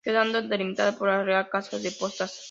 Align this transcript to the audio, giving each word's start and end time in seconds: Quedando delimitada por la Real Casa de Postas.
Quedando 0.03 0.41
delimitada 0.41 0.97
por 0.97 1.09
la 1.09 1.23
Real 1.23 1.47
Casa 1.47 1.77
de 1.77 1.91
Postas. 1.91 2.33